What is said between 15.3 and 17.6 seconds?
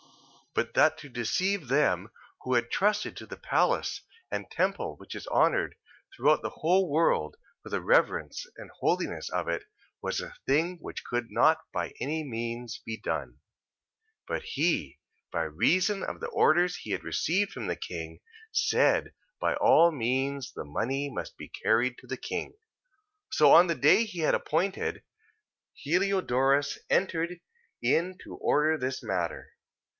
by reason of the orders he had received